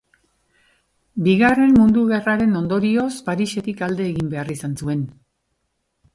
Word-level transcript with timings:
Bigarren 1.27 1.75
Mundu 1.81 2.05
Gerraren 2.13 2.57
ondorioz, 2.61 3.11
Parisetik 3.29 3.85
alde 3.91 4.09
egin 4.15 4.35
behar 4.35 4.53
izan 4.57 4.77
zuen. 4.83 5.07